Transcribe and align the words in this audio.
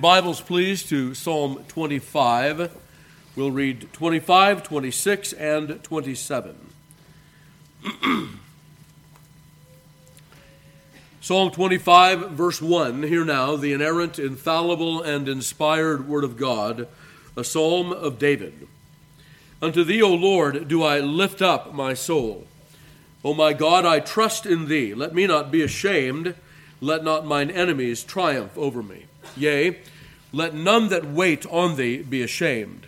Bibles, 0.00 0.40
please, 0.40 0.82
to 0.84 1.12
Psalm 1.12 1.62
25. 1.68 2.74
We'll 3.36 3.50
read 3.50 3.92
25, 3.92 4.62
26, 4.62 5.32
and 5.34 5.84
27. 5.84 6.56
Psalm 11.20 11.50
25, 11.50 12.30
verse 12.30 12.62
1. 12.62 13.02
Hear 13.02 13.26
now 13.26 13.56
the 13.56 13.74
inerrant, 13.74 14.18
infallible, 14.18 15.02
and 15.02 15.28
inspired 15.28 16.08
Word 16.08 16.24
of 16.24 16.38
God, 16.38 16.88
a 17.36 17.44
psalm 17.44 17.92
of 17.92 18.18
David. 18.18 18.68
Unto 19.60 19.84
thee, 19.84 20.00
O 20.00 20.14
Lord, 20.14 20.66
do 20.66 20.82
I 20.82 21.00
lift 21.00 21.42
up 21.42 21.74
my 21.74 21.92
soul. 21.92 22.46
O 23.22 23.34
my 23.34 23.52
God, 23.52 23.84
I 23.84 24.00
trust 24.00 24.46
in 24.46 24.66
thee. 24.66 24.94
Let 24.94 25.14
me 25.14 25.26
not 25.26 25.50
be 25.50 25.60
ashamed. 25.60 26.34
Let 26.80 27.04
not 27.04 27.26
mine 27.26 27.50
enemies 27.50 28.02
triumph 28.02 28.56
over 28.56 28.82
me. 28.82 29.04
Yea, 29.36 29.76
let 30.32 30.54
none 30.54 30.88
that 30.88 31.06
wait 31.06 31.46
on 31.46 31.76
thee 31.76 31.98
be 31.98 32.22
ashamed. 32.22 32.86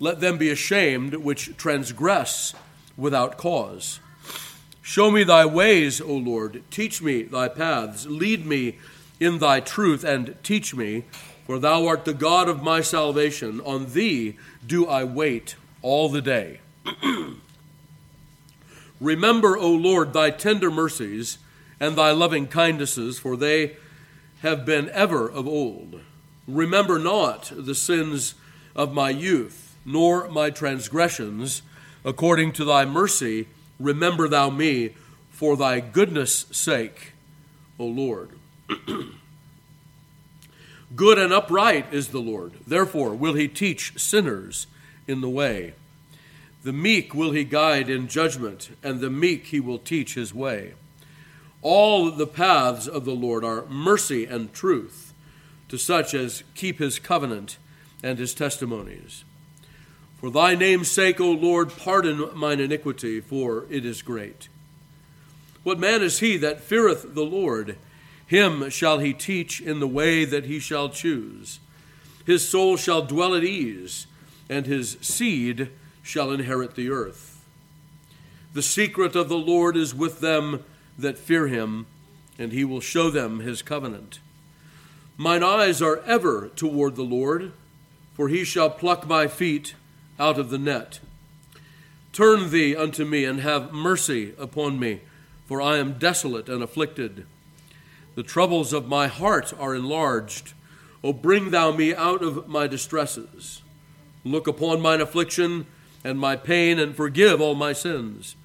Let 0.00 0.20
them 0.20 0.38
be 0.38 0.50
ashamed 0.50 1.14
which 1.14 1.56
transgress 1.56 2.54
without 2.96 3.36
cause. 3.36 4.00
Show 4.80 5.10
me 5.10 5.24
thy 5.24 5.44
ways, 5.44 6.00
O 6.00 6.14
Lord. 6.14 6.62
Teach 6.70 7.02
me 7.02 7.22
thy 7.22 7.48
paths. 7.48 8.06
Lead 8.06 8.46
me 8.46 8.78
in 9.20 9.38
thy 9.38 9.60
truth 9.60 10.04
and 10.04 10.34
teach 10.42 10.74
me, 10.74 11.04
for 11.46 11.58
thou 11.58 11.86
art 11.86 12.04
the 12.04 12.14
God 12.14 12.48
of 12.48 12.62
my 12.62 12.80
salvation. 12.80 13.60
On 13.62 13.92
thee 13.92 14.36
do 14.66 14.86
I 14.86 15.04
wait 15.04 15.56
all 15.82 16.08
the 16.08 16.22
day. 16.22 16.60
Remember, 19.00 19.56
O 19.56 19.70
Lord, 19.70 20.12
thy 20.12 20.30
tender 20.30 20.70
mercies 20.70 21.38
and 21.78 21.94
thy 21.94 22.10
loving 22.10 22.46
kindnesses, 22.46 23.18
for 23.18 23.36
they 23.36 23.76
have 24.42 24.64
been 24.64 24.88
ever 24.90 25.28
of 25.28 25.46
old. 25.46 26.00
Remember 26.48 26.98
not 26.98 27.52
the 27.54 27.74
sins 27.74 28.34
of 28.74 28.94
my 28.94 29.10
youth, 29.10 29.76
nor 29.84 30.28
my 30.28 30.48
transgressions. 30.48 31.60
According 32.06 32.52
to 32.52 32.64
thy 32.64 32.86
mercy, 32.86 33.48
remember 33.78 34.28
thou 34.28 34.48
me 34.48 34.94
for 35.30 35.58
thy 35.58 35.80
goodness' 35.80 36.46
sake, 36.50 37.12
O 37.78 37.84
Lord. 37.84 38.30
Good 40.96 41.18
and 41.18 41.34
upright 41.34 41.92
is 41.92 42.08
the 42.08 42.20
Lord. 42.20 42.54
Therefore 42.66 43.14
will 43.14 43.34
he 43.34 43.46
teach 43.46 43.98
sinners 43.98 44.66
in 45.06 45.20
the 45.20 45.28
way. 45.28 45.74
The 46.62 46.72
meek 46.72 47.14
will 47.14 47.32
he 47.32 47.44
guide 47.44 47.90
in 47.90 48.08
judgment, 48.08 48.70
and 48.82 49.00
the 49.00 49.10
meek 49.10 49.46
he 49.46 49.60
will 49.60 49.78
teach 49.78 50.14
his 50.14 50.32
way. 50.32 50.72
All 51.60 52.10
the 52.10 52.26
paths 52.26 52.86
of 52.86 53.04
the 53.04 53.14
Lord 53.14 53.44
are 53.44 53.66
mercy 53.66 54.24
and 54.24 54.50
truth 54.54 55.08
to 55.68 55.78
such 55.78 56.14
as 56.14 56.42
keep 56.54 56.78
his 56.78 56.98
covenant 56.98 57.58
and 58.02 58.18
his 58.18 58.34
testimonies. 58.34 59.24
For 60.18 60.30
thy 60.30 60.54
name's 60.54 60.90
sake, 60.90 61.20
O 61.20 61.30
Lord, 61.30 61.70
pardon 61.76 62.30
mine 62.34 62.60
iniquity, 62.60 63.20
for 63.20 63.66
it 63.70 63.84
is 63.84 64.02
great. 64.02 64.48
What 65.62 65.78
man 65.78 66.02
is 66.02 66.18
he 66.18 66.36
that 66.38 66.60
feareth 66.60 67.14
the 67.14 67.24
Lord? 67.24 67.76
Him 68.26 68.68
shall 68.70 68.98
he 68.98 69.12
teach 69.12 69.60
in 69.60 69.80
the 69.80 69.86
way 69.86 70.24
that 70.24 70.46
he 70.46 70.58
shall 70.58 70.88
choose. 70.88 71.60
His 72.26 72.46
soul 72.46 72.76
shall 72.76 73.02
dwell 73.02 73.34
at 73.34 73.44
ease, 73.44 74.06
and 74.48 74.66
his 74.66 74.98
seed 75.00 75.70
shall 76.02 76.32
inherit 76.32 76.74
the 76.74 76.90
earth. 76.90 77.44
The 78.54 78.62
secret 78.62 79.14
of 79.14 79.28
the 79.28 79.38
Lord 79.38 79.76
is 79.76 79.94
with 79.94 80.20
them 80.20 80.64
that 80.98 81.18
fear 81.18 81.46
him, 81.46 81.86
and 82.38 82.52
he 82.52 82.64
will 82.64 82.80
show 82.80 83.08
them 83.08 83.40
his 83.40 83.62
covenant. 83.62 84.18
Mine 85.18 85.42
eyes 85.42 85.82
are 85.82 86.00
ever 86.06 86.48
toward 86.56 86.96
the 86.96 87.02
Lord, 87.02 87.52
for 88.14 88.28
he 88.28 88.44
shall 88.44 88.70
pluck 88.70 89.06
my 89.06 89.26
feet 89.26 89.74
out 90.18 90.38
of 90.38 90.48
the 90.48 90.58
net. 90.58 91.00
Turn 92.12 92.50
thee 92.50 92.74
unto 92.74 93.04
me, 93.04 93.24
and 93.24 93.40
have 93.40 93.72
mercy 93.72 94.32
upon 94.38 94.80
me, 94.80 95.00
for 95.46 95.60
I 95.60 95.76
am 95.76 95.98
desolate 95.98 96.48
and 96.48 96.62
afflicted. 96.62 97.26
The 98.14 98.22
troubles 98.22 98.72
of 98.72 98.88
my 98.88 99.08
heart 99.08 99.52
are 99.58 99.74
enlarged. 99.74 100.54
O 101.04 101.12
bring 101.12 101.50
thou 101.50 101.72
me 101.72 101.94
out 101.94 102.22
of 102.22 102.48
my 102.48 102.66
distresses. 102.66 103.62
Look 104.24 104.46
upon 104.46 104.80
mine 104.80 105.00
affliction 105.00 105.66
and 106.02 106.18
my 106.18 106.36
pain, 106.36 106.78
and 106.78 106.96
forgive 106.96 107.40
all 107.40 107.54
my 107.54 107.72
sins 107.74 108.36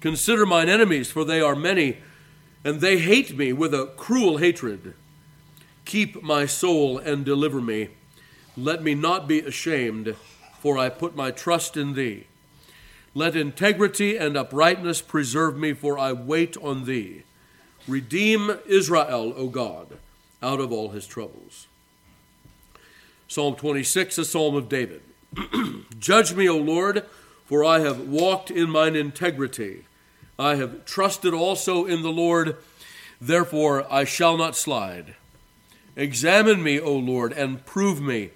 Consider 0.00 0.46
mine 0.46 0.68
enemies, 0.68 1.10
for 1.10 1.24
they 1.24 1.40
are 1.40 1.54
many, 1.54 1.98
and 2.64 2.80
they 2.80 2.98
hate 2.98 3.36
me 3.36 3.52
with 3.52 3.74
a 3.74 3.92
cruel 3.96 4.38
hatred. 4.38 4.94
Keep 5.84 6.22
my 6.22 6.46
soul 6.46 6.98
and 6.98 7.24
deliver 7.24 7.60
me. 7.60 7.88
Let 8.56 8.82
me 8.82 8.94
not 8.94 9.26
be 9.26 9.40
ashamed, 9.40 10.14
for 10.58 10.78
I 10.78 10.88
put 10.88 11.16
my 11.16 11.30
trust 11.30 11.76
in 11.76 11.94
thee. 11.94 12.26
Let 13.14 13.34
integrity 13.34 14.16
and 14.16 14.36
uprightness 14.36 15.02
preserve 15.02 15.56
me, 15.56 15.72
for 15.72 15.98
I 15.98 16.12
wait 16.12 16.56
on 16.58 16.84
thee. 16.84 17.24
Redeem 17.88 18.58
Israel, 18.66 19.32
O 19.36 19.48
God, 19.48 19.98
out 20.42 20.60
of 20.60 20.70
all 20.70 20.90
his 20.90 21.06
troubles. 21.06 21.66
Psalm 23.26 23.56
26, 23.56 24.18
a 24.18 24.24
psalm 24.24 24.54
of 24.54 24.68
David. 24.68 25.02
Judge 25.98 26.34
me, 26.34 26.48
O 26.48 26.56
Lord, 26.56 27.04
for 27.44 27.64
I 27.64 27.80
have 27.80 28.08
walked 28.08 28.50
in 28.50 28.70
mine 28.70 28.94
integrity. 28.94 29.84
I 30.38 30.54
have 30.56 30.84
trusted 30.84 31.34
also 31.34 31.84
in 31.84 32.02
the 32.02 32.12
Lord, 32.12 32.56
therefore 33.20 33.86
I 33.92 34.04
shall 34.04 34.36
not 34.36 34.56
slide. 34.56 35.14
Examine 36.00 36.62
me, 36.62 36.80
O 36.80 36.96
Lord, 36.96 37.30
and 37.34 37.66
prove 37.66 38.00
me. 38.00 38.30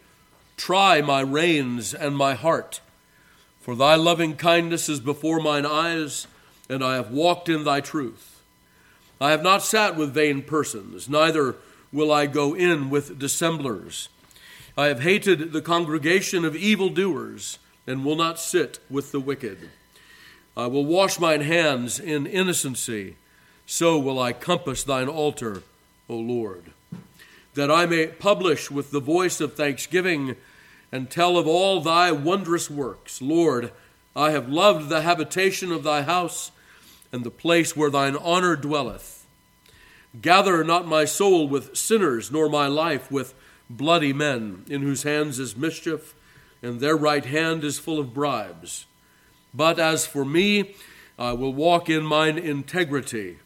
Try 0.58 1.00
my 1.00 1.22
reins 1.22 1.94
and 1.94 2.14
my 2.14 2.34
heart. 2.34 2.82
For 3.62 3.74
thy 3.74 3.94
loving 3.94 4.36
kindness 4.36 4.90
is 4.90 5.00
before 5.00 5.40
mine 5.40 5.64
eyes, 5.64 6.26
and 6.68 6.84
I 6.84 6.96
have 6.96 7.10
walked 7.10 7.48
in 7.48 7.64
thy 7.64 7.80
truth. 7.80 8.42
I 9.18 9.30
have 9.30 9.42
not 9.42 9.62
sat 9.62 9.96
with 9.96 10.12
vain 10.12 10.42
persons, 10.42 11.08
neither 11.08 11.56
will 11.90 12.12
I 12.12 12.26
go 12.26 12.54
in 12.54 12.90
with 12.90 13.18
dissemblers. 13.18 14.10
I 14.76 14.88
have 14.88 15.00
hated 15.00 15.54
the 15.54 15.62
congregation 15.62 16.44
of 16.44 16.54
evildoers, 16.54 17.58
and 17.86 18.04
will 18.04 18.16
not 18.16 18.38
sit 18.38 18.78
with 18.90 19.10
the 19.10 19.20
wicked. 19.20 19.70
I 20.54 20.66
will 20.66 20.84
wash 20.84 21.18
mine 21.18 21.40
hands 21.40 21.98
in 21.98 22.26
innocency, 22.26 23.16
so 23.64 23.98
will 23.98 24.20
I 24.20 24.34
compass 24.34 24.84
thine 24.84 25.08
altar, 25.08 25.62
O 26.10 26.16
Lord, 26.16 26.72
that 27.54 27.70
I 27.70 27.86
may 27.86 28.06
publish 28.06 28.70
with 28.70 28.90
the 28.90 29.00
voice 29.00 29.40
of 29.40 29.54
thanksgiving 29.54 30.36
and 30.92 31.10
tell 31.10 31.36
of 31.36 31.46
all 31.46 31.80
thy 31.80 32.12
wondrous 32.12 32.70
works. 32.70 33.20
Lord, 33.20 33.72
I 34.14 34.30
have 34.30 34.48
loved 34.48 34.88
the 34.88 35.02
habitation 35.02 35.72
of 35.72 35.82
thy 35.82 36.02
house 36.02 36.52
and 37.12 37.24
the 37.24 37.30
place 37.30 37.76
where 37.76 37.90
thine 37.90 38.16
honor 38.16 38.56
dwelleth. 38.56 39.26
Gather 40.20 40.62
not 40.62 40.86
my 40.86 41.04
soul 41.04 41.48
with 41.48 41.76
sinners, 41.76 42.30
nor 42.30 42.48
my 42.48 42.68
life 42.68 43.10
with 43.10 43.34
bloody 43.68 44.12
men, 44.12 44.64
in 44.68 44.82
whose 44.82 45.02
hands 45.02 45.40
is 45.40 45.56
mischief, 45.56 46.14
and 46.62 46.78
their 46.78 46.96
right 46.96 47.24
hand 47.24 47.64
is 47.64 47.78
full 47.78 47.98
of 47.98 48.14
bribes. 48.14 48.86
But 49.52 49.80
as 49.80 50.06
for 50.06 50.24
me, 50.24 50.76
I 51.18 51.32
will 51.32 51.52
walk 51.52 51.90
in 51.90 52.04
mine 52.04 52.38
integrity. 52.38 53.38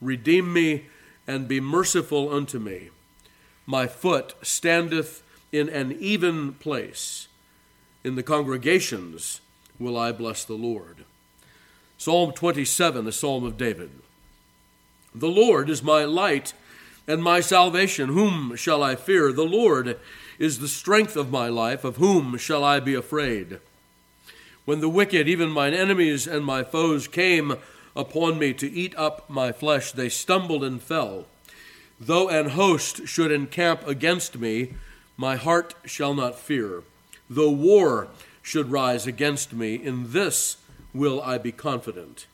Redeem 0.00 0.52
me 0.52 0.86
and 1.26 1.48
be 1.48 1.60
merciful 1.60 2.32
unto 2.32 2.60
me. 2.60 2.90
My 3.66 3.86
foot 3.86 4.34
standeth 4.42 5.22
in 5.50 5.68
an 5.68 5.92
even 6.00 6.54
place. 6.54 7.28
In 8.04 8.16
the 8.16 8.22
congregations 8.22 9.40
will 9.78 9.96
I 9.96 10.12
bless 10.12 10.44
the 10.44 10.54
Lord. 10.54 11.04
Psalm 11.98 12.32
27, 12.32 13.06
a 13.06 13.12
psalm 13.12 13.44
of 13.44 13.56
David. 13.56 13.90
The 15.14 15.28
Lord 15.28 15.70
is 15.70 15.82
my 15.82 16.04
light 16.04 16.52
and 17.06 17.22
my 17.22 17.40
salvation. 17.40 18.08
Whom 18.08 18.56
shall 18.56 18.82
I 18.82 18.96
fear? 18.96 19.32
The 19.32 19.44
Lord 19.44 19.98
is 20.38 20.58
the 20.58 20.68
strength 20.68 21.16
of 21.16 21.30
my 21.30 21.48
life. 21.48 21.84
Of 21.84 21.96
whom 21.96 22.36
shall 22.38 22.64
I 22.64 22.80
be 22.80 22.94
afraid? 22.94 23.60
when 24.64 24.80
the 24.80 24.88
wicked, 24.88 25.28
even 25.28 25.50
mine 25.50 25.74
enemies 25.74 26.26
and 26.26 26.44
my 26.44 26.62
foes, 26.62 27.08
came 27.08 27.56
upon 27.96 28.38
me 28.38 28.54
to 28.54 28.70
eat 28.70 28.94
up 28.96 29.28
my 29.28 29.52
flesh, 29.52 29.92
they 29.92 30.08
stumbled 30.08 30.64
and 30.64 30.80
fell. 30.80 31.26
Though 32.04 32.28
an 32.28 32.48
host 32.50 33.06
should 33.06 33.30
encamp 33.30 33.86
against 33.86 34.36
me, 34.36 34.74
my 35.16 35.36
heart 35.36 35.74
shall 35.84 36.14
not 36.14 36.36
fear. 36.36 36.82
Though 37.30 37.52
war 37.52 38.08
should 38.42 38.72
rise 38.72 39.06
against 39.06 39.52
me, 39.52 39.76
in 39.76 40.10
this 40.10 40.56
will 40.92 41.22
I 41.22 41.38
be 41.38 41.52
confident. 41.52 42.26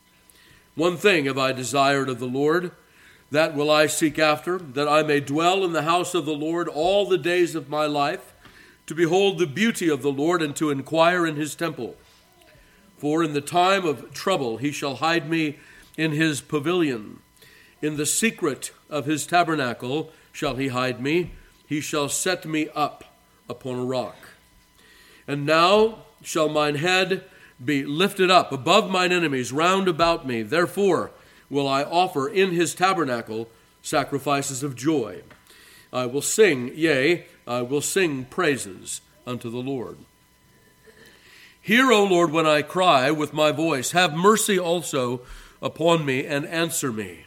One 0.74 0.96
thing 0.96 1.26
have 1.26 1.36
I 1.36 1.52
desired 1.52 2.08
of 2.08 2.18
the 2.18 2.24
Lord, 2.24 2.72
that 3.30 3.54
will 3.54 3.70
I 3.70 3.88
seek 3.88 4.18
after, 4.18 4.56
that 4.56 4.88
I 4.88 5.02
may 5.02 5.20
dwell 5.20 5.62
in 5.66 5.74
the 5.74 5.82
house 5.82 6.14
of 6.14 6.24
the 6.24 6.32
Lord 6.32 6.66
all 6.66 7.04
the 7.04 7.18
days 7.18 7.54
of 7.54 7.68
my 7.68 7.84
life, 7.84 8.32
to 8.86 8.94
behold 8.94 9.38
the 9.38 9.46
beauty 9.46 9.90
of 9.90 10.00
the 10.00 10.10
Lord 10.10 10.40
and 10.40 10.56
to 10.56 10.70
inquire 10.70 11.26
in 11.26 11.36
his 11.36 11.54
temple. 11.54 11.94
For 12.96 13.22
in 13.22 13.34
the 13.34 13.42
time 13.42 13.84
of 13.84 14.14
trouble 14.14 14.56
he 14.56 14.72
shall 14.72 14.94
hide 14.94 15.28
me 15.28 15.58
in 15.98 16.12
his 16.12 16.40
pavilion. 16.40 17.20
In 17.80 17.96
the 17.96 18.06
secret 18.06 18.72
of 18.90 19.06
his 19.06 19.26
tabernacle 19.26 20.12
shall 20.32 20.56
he 20.56 20.68
hide 20.68 21.00
me. 21.00 21.32
he 21.68 21.82
shall 21.82 22.08
set 22.08 22.46
me 22.46 22.68
up 22.74 23.04
upon 23.48 23.78
a 23.78 23.84
rock. 23.84 24.16
And 25.26 25.44
now 25.44 25.98
shall 26.22 26.48
mine 26.48 26.76
head 26.76 27.24
be 27.62 27.84
lifted 27.84 28.30
up 28.30 28.52
above 28.52 28.90
mine 28.90 29.12
enemies 29.12 29.52
round 29.52 29.86
about 29.86 30.26
me. 30.26 30.42
Therefore 30.42 31.10
will 31.50 31.68
I 31.68 31.82
offer 31.82 32.26
in 32.26 32.52
his 32.52 32.74
tabernacle 32.74 33.48
sacrifices 33.82 34.62
of 34.62 34.76
joy. 34.76 35.22
I 35.92 36.06
will 36.06 36.22
sing, 36.22 36.72
yea, 36.74 37.26
I 37.46 37.60
will 37.62 37.82
sing 37.82 38.24
praises 38.24 39.02
unto 39.26 39.50
the 39.50 39.58
Lord. 39.58 39.98
Hear, 41.60 41.92
O 41.92 42.04
Lord, 42.04 42.30
when 42.30 42.46
I 42.46 42.62
cry 42.62 43.10
with 43.10 43.34
my 43.34 43.52
voice. 43.52 43.90
Have 43.90 44.14
mercy 44.14 44.58
also 44.58 45.20
upon 45.60 46.06
me 46.06 46.24
and 46.24 46.46
answer 46.46 46.90
me. 46.90 47.26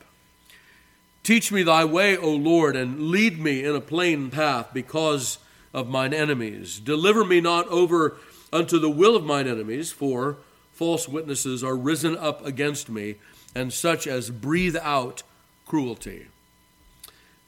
Teach 1.23 1.51
me 1.51 1.61
thy 1.61 1.85
way, 1.85 2.17
O 2.17 2.31
Lord, 2.31 2.75
and 2.75 3.09
lead 3.09 3.39
me 3.39 3.63
in 3.63 3.75
a 3.75 3.81
plain 3.81 4.31
path 4.31 4.69
because 4.73 5.37
of 5.73 5.87
mine 5.87 6.13
enemies. 6.13 6.79
Deliver 6.79 7.23
me 7.23 7.39
not 7.41 7.67
over 7.67 8.17
unto 8.51 8.79
the 8.79 8.89
will 8.89 9.15
of 9.15 9.23
mine 9.23 9.47
enemies, 9.47 9.91
for 9.91 10.37
false 10.73 11.07
witnesses 11.07 11.63
are 11.63 11.75
risen 11.75 12.17
up 12.17 12.45
against 12.45 12.89
me 12.89 13.15
and 13.53 13.71
such 13.71 14.07
as 14.07 14.29
breathe 14.29 14.77
out 14.81 15.23
cruelty. 15.65 16.27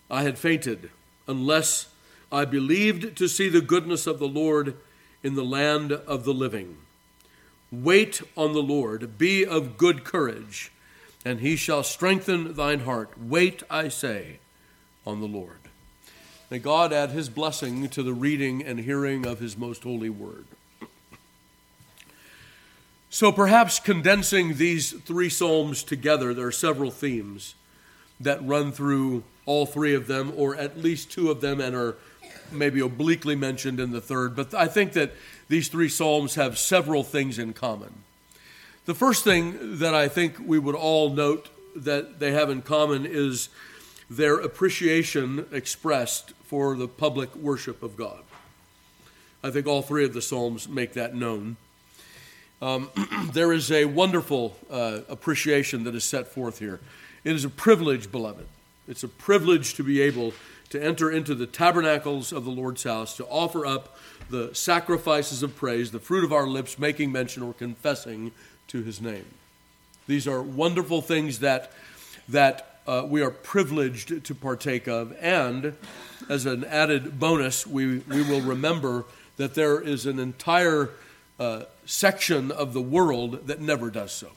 I 0.09 0.23
had 0.23 0.37
fainted 0.37 0.91
unless 1.27 1.87
I 2.31 2.45
believed 2.45 3.17
to 3.17 3.27
see 3.27 3.49
the 3.49 3.61
goodness 3.61 4.05
of 4.05 4.19
the 4.19 4.27
Lord 4.27 4.75
in 5.23 5.35
the 5.35 5.43
land 5.43 5.91
of 5.91 6.25
the 6.25 6.33
living. 6.33 6.77
Wait 7.71 8.21
on 8.37 8.53
the 8.53 8.61
Lord, 8.61 9.17
be 9.17 9.45
of 9.45 9.77
good 9.77 10.03
courage, 10.03 10.71
and 11.25 11.39
he 11.39 11.55
shall 11.55 11.83
strengthen 11.83 12.53
thine 12.53 12.81
heart. 12.81 13.11
Wait, 13.19 13.63
I 13.69 13.87
say, 13.87 14.39
on 15.05 15.19
the 15.19 15.27
Lord. 15.27 15.59
May 16.49 16.59
God 16.59 16.93
add 16.93 17.11
his 17.11 17.29
blessing 17.29 17.89
to 17.89 18.03
the 18.03 18.13
reading 18.13 18.63
and 18.63 18.79
hearing 18.79 19.25
of 19.25 19.39
his 19.39 19.57
most 19.57 19.83
holy 19.83 20.09
word. 20.09 20.45
So, 23.09 23.31
perhaps 23.31 23.79
condensing 23.79 24.55
these 24.55 24.91
three 24.91 25.29
Psalms 25.29 25.83
together, 25.83 26.33
there 26.33 26.47
are 26.47 26.51
several 26.51 26.91
themes 26.91 27.55
that 28.19 28.43
run 28.45 28.71
through 28.71 29.23
all 29.45 29.65
three 29.65 29.93
of 29.93 30.07
them, 30.07 30.33
or 30.35 30.55
at 30.55 30.77
least 30.77 31.11
two 31.11 31.29
of 31.29 31.41
them, 31.41 31.61
and 31.61 31.75
are 31.75 31.95
maybe 32.51 32.79
obliquely 32.79 33.35
mentioned 33.35 33.79
in 33.79 33.91
the 33.91 34.01
third. 34.01 34.35
But 34.35 34.53
I 34.53 34.67
think 34.67 34.93
that 34.93 35.13
these 35.47 35.67
three 35.67 35.89
Psalms 35.89 36.35
have 36.35 36.57
several 36.57 37.03
things 37.03 37.37
in 37.37 37.53
common. 37.53 37.93
The 38.85 38.93
first 38.93 39.23
thing 39.23 39.77
that 39.77 39.95
I 39.95 40.09
think 40.09 40.35
we 40.45 40.59
would 40.59 40.75
all 40.75 41.09
note 41.09 41.47
that 41.73 42.19
they 42.19 42.33
have 42.33 42.49
in 42.49 42.61
common 42.61 43.05
is 43.05 43.47
their 44.09 44.35
appreciation 44.35 45.45
expressed 45.53 46.33
for 46.43 46.75
the 46.75 46.89
public 46.89 47.33
worship 47.33 47.81
of 47.81 47.95
God. 47.95 48.19
I 49.41 49.51
think 49.51 49.67
all 49.67 49.81
three 49.83 50.03
of 50.03 50.13
the 50.13 50.21
Psalms 50.21 50.67
make 50.67 50.93
that 50.93 51.15
known. 51.15 51.55
Um, 52.61 52.89
there 53.31 53.53
is 53.53 53.71
a 53.71 53.85
wonderful 53.85 54.57
uh, 54.69 54.99
appreciation 55.07 55.85
that 55.85 55.95
is 55.95 56.03
set 56.03 56.27
forth 56.27 56.59
here. 56.59 56.81
It 57.23 57.35
is 57.35 57.45
a 57.45 57.49
privilege, 57.49 58.11
beloved. 58.11 58.47
It's 58.89 59.03
a 59.03 59.07
privilege 59.07 59.75
to 59.75 59.83
be 59.83 60.01
able 60.01 60.33
to 60.71 60.83
enter 60.83 61.09
into 61.09 61.35
the 61.35 61.47
tabernacles 61.47 62.33
of 62.33 62.43
the 62.43 62.51
Lord's 62.51 62.83
house, 62.83 63.15
to 63.15 63.25
offer 63.27 63.65
up 63.65 63.97
the 64.29 64.53
sacrifices 64.53 65.41
of 65.41 65.55
praise, 65.55 65.91
the 65.91 65.99
fruit 65.99 66.25
of 66.25 66.33
our 66.33 66.47
lips, 66.47 66.77
making 66.77 67.13
mention 67.13 67.43
or 67.43 67.53
confessing 67.53 68.31
to 68.73 68.81
his 68.81 68.99
name. 68.99 69.25
These 70.07 70.27
are 70.27 70.41
wonderful 70.41 71.01
things 71.01 71.39
that, 71.39 71.71
that 72.27 72.79
uh, 72.87 73.05
we 73.07 73.21
are 73.21 73.29
privileged 73.29 74.25
to 74.25 74.35
partake 74.35 74.87
of. 74.87 75.15
And 75.21 75.75
as 76.27 76.47
an 76.47 76.65
added 76.65 77.19
bonus, 77.19 77.67
we, 77.67 77.99
we 77.99 78.23
will 78.23 78.41
remember 78.41 79.05
that 79.37 79.53
there 79.53 79.79
is 79.79 80.07
an 80.07 80.17
entire 80.17 80.89
uh, 81.39 81.63
section 81.85 82.51
of 82.51 82.73
the 82.73 82.81
world 82.81 83.45
that 83.45 83.61
never 83.61 83.91
does 83.91 84.11
so. 84.11 84.29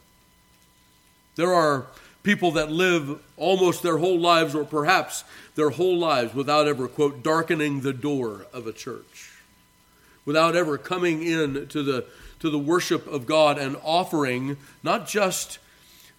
There 1.36 1.54
are 1.54 1.86
people 2.22 2.52
that 2.52 2.70
live 2.70 3.18
almost 3.38 3.82
their 3.82 3.96
whole 3.96 4.18
lives, 4.18 4.54
or 4.54 4.64
perhaps 4.64 5.24
their 5.54 5.70
whole 5.70 5.96
lives, 5.96 6.34
without 6.34 6.68
ever, 6.68 6.88
quote, 6.88 7.22
darkening 7.22 7.80
the 7.80 7.92
door 7.94 8.46
of 8.52 8.66
a 8.66 8.72
church, 8.72 9.25
without 10.26 10.55
ever 10.55 10.76
coming 10.76 11.23
in 11.23 11.67
to 11.69 11.82
the, 11.82 12.05
to 12.40 12.50
the 12.50 12.58
worship 12.58 13.06
of 13.06 13.25
God 13.25 13.56
and 13.56 13.76
offering 13.82 14.58
not 14.82 15.08
just 15.08 15.58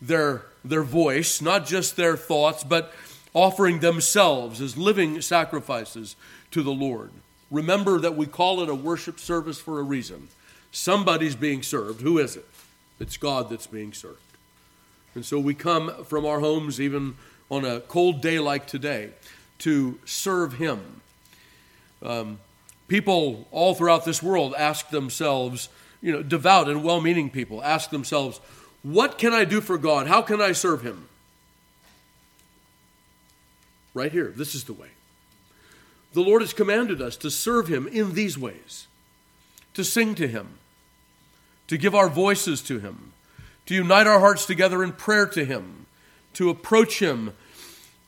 their, 0.02 0.44
their 0.66 0.84
voice, 0.84 1.42
not 1.42 1.68
just 1.68 1.96
their 1.96 2.18
thoughts, 2.18 2.64
but 2.64 2.94
offering 3.34 3.80
themselves 3.80 4.62
as 4.62 4.76
living 4.76 5.22
sacrifices 5.22 6.16
to 6.50 6.64
the 6.64 6.72
Lord. 6.72 7.12
Remember 7.52 8.00
that 8.00 8.16
we 8.16 8.26
call 8.26 8.62
it 8.62 8.70
a 8.70 8.76
worship 8.76 9.20
service 9.20 9.60
for 9.60 9.80
a 9.80 9.84
reason. 9.84 10.30
Somebody's 10.72 11.36
being 11.36 11.62
served. 11.62 12.02
Who 12.02 12.18
is 12.18 12.36
it? 12.36 12.46
It's 13.00 13.18
God 13.18 13.50
that's 13.50 13.68
being 13.68 13.94
served. 13.94 14.20
And 15.16 15.26
so 15.26 15.40
we 15.40 15.54
come 15.54 16.04
from 16.06 16.26
our 16.26 16.40
homes, 16.40 16.82
even 16.82 17.16
on 17.50 17.64
a 17.64 17.80
cold 17.80 18.22
day 18.22 18.40
like 18.40 18.68
today, 18.68 19.12
to 19.60 19.98
serve 20.06 20.54
Him. 20.54 21.02
Um, 22.04 22.40
people 22.88 23.48
all 23.52 23.74
throughout 23.74 24.06
this 24.06 24.24
world 24.24 24.54
ask 24.58 24.90
themselves, 24.90 25.70
you 26.02 26.12
know, 26.12 26.24
devout 26.24 26.70
and 26.70 26.84
well 26.84 27.02
meaning 27.02 27.30
people 27.30 27.64
ask 27.64 27.90
themselves, 27.90 28.40
what 28.84 29.18
can 29.18 29.34
I 29.34 29.44
do 29.44 29.62
for 29.62 29.78
God? 29.78 30.08
How 30.08 30.22
can 30.22 30.42
I 30.42 30.52
serve 30.52 30.82
Him? 30.82 31.08
Right 33.94 34.12
here, 34.12 34.34
this 34.36 34.56
is 34.56 34.66
the 34.66 34.74
way. 34.74 34.90
The 36.14 36.22
Lord 36.22 36.42
has 36.42 36.54
commanded 36.54 37.02
us 37.02 37.18
to 37.18 37.32
serve 37.32 37.68
Him 37.68 37.88
in 37.88 38.14
these 38.14 38.38
ways, 38.38 38.88
to 39.74 39.84
sing 39.84 40.16
to 40.16 40.28
Him, 40.28 40.60
to 41.68 41.78
give 41.78 41.96
our 41.96 42.10
voices 42.10 42.62
to 42.64 42.80
Him, 42.80 43.14
to 43.66 43.76
unite 43.76 44.08
our 44.08 44.20
hearts 44.20 44.46
together 44.46 44.84
in 44.84 44.94
prayer 44.94 45.26
to 45.28 45.44
Him, 45.44 45.86
to 46.34 46.50
approach 46.50 47.00
Him 47.00 47.34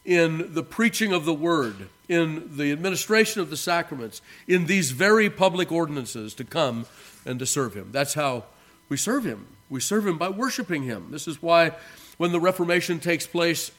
in 0.10 0.56
the 0.56 0.64
preaching 0.64 1.14
of 1.14 1.24
the 1.24 1.34
Word, 1.34 1.88
in 2.08 2.58
the 2.58 2.72
administration 2.72 3.42
of 3.42 3.52
the 3.52 3.56
sacraments, 3.56 4.24
in 4.48 4.66
these 4.66 4.90
very 4.90 5.30
public 5.30 5.72
ordinances 5.72 6.34
to 6.34 6.44
come 6.44 6.88
and 7.28 7.38
to 7.38 7.46
serve 7.46 7.76
Him. 7.76 7.90
That's 7.92 8.16
how 8.16 8.46
we 8.90 8.98
serve 8.98 9.24
Him. 9.24 9.46
We 9.70 9.80
serve 9.80 10.08
Him 10.08 10.18
by 10.18 10.30
worshiping 10.30 10.82
Him. 10.82 11.10
This 11.12 11.28
is 11.28 11.44
why 11.44 11.74
when 12.18 12.32
the 12.32 12.40
Reformation 12.40 13.00
takes 13.00 13.28
place, 13.28 13.70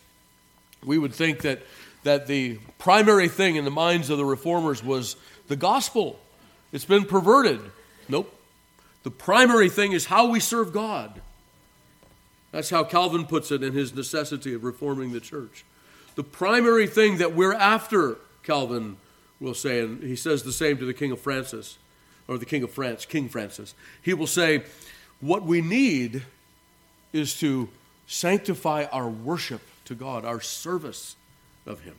we 0.85 0.99
would 0.99 1.13
think 1.13 1.41
that, 1.41 1.63
that 2.05 2.29
the 2.29 2.61
primary 2.79 3.27
thing 3.27 3.57
in 3.57 3.65
the 3.65 3.71
minds 3.73 4.09
of 4.09 4.17
the 4.17 4.25
reformers 4.25 4.85
was 4.85 5.17
the 5.49 5.57
gospel. 5.57 6.21
It's 6.71 6.85
been 6.85 7.07
perverted. 7.07 7.61
Nope. 8.09 8.33
The 9.03 9.11
primary 9.11 9.69
thing 9.69 9.91
is 9.91 10.07
how 10.07 10.27
we 10.27 10.39
serve 10.39 10.73
God. 10.73 11.21
That's 12.53 12.71
how 12.71 12.85
Calvin 12.85 13.27
puts 13.27 13.51
it 13.51 13.65
in 13.65 13.73
his 13.73 13.93
necessity 13.97 14.55
of 14.55 14.63
reforming 14.63 15.11
the 15.11 15.21
church. 15.21 15.65
The 16.15 16.25
primary 16.25 16.87
thing 16.87 17.19
that 17.19 17.35
we're 17.35 17.55
after, 17.55 18.19
Calvin 18.43 18.97
will 19.39 19.55
say, 19.55 19.81
and 19.81 20.03
he 20.03 20.17
says 20.17 20.43
the 20.43 20.53
same 20.53 20.79
to 20.79 20.85
the 20.85 20.95
King 20.95 21.13
of 21.13 21.21
Francis, 21.21 21.79
or 22.29 22.39
the 22.39 22.47
King 22.47 22.63
of 22.63 22.71
France, 22.71 23.05
King 23.07 23.29
Francis. 23.29 23.75
He 24.03 24.15
will 24.15 24.27
say, 24.27 24.63
What 25.21 25.45
we 25.45 25.61
need 25.61 26.23
is 27.13 27.39
to 27.41 27.69
sanctify 28.07 28.87
our 28.93 29.09
worship 29.09 29.63
to 29.87 29.95
God, 29.95 30.25
our 30.25 30.41
service 30.41 31.17
of 31.67 31.81
Him. 31.81 31.97